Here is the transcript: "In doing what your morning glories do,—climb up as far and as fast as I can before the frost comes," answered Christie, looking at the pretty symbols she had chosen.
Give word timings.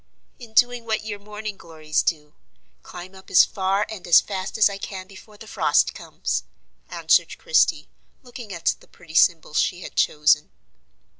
"In 0.39 0.53
doing 0.53 0.85
what 0.85 1.03
your 1.05 1.19
morning 1.19 1.57
glories 1.57 2.01
do,—climb 2.01 3.13
up 3.13 3.29
as 3.29 3.45
far 3.45 3.85
and 3.87 4.07
as 4.07 4.19
fast 4.19 4.57
as 4.57 4.67
I 4.67 4.79
can 4.79 5.05
before 5.05 5.37
the 5.37 5.45
frost 5.45 5.93
comes," 5.93 6.41
answered 6.89 7.37
Christie, 7.37 7.87
looking 8.23 8.51
at 8.51 8.73
the 8.79 8.87
pretty 8.87 9.13
symbols 9.13 9.59
she 9.59 9.81
had 9.81 9.95
chosen. 9.95 10.49